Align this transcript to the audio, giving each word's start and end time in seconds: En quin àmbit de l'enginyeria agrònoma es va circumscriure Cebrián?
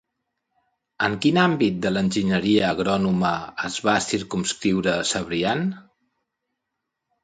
En 1.07 1.17
quin 1.25 1.37
àmbit 1.41 1.77
de 1.83 1.91
l'enginyeria 1.93 2.65
agrònoma 2.77 3.35
es 3.71 3.79
va 3.91 3.97
circumscriure 4.09 5.01
Cebrián? 5.15 5.67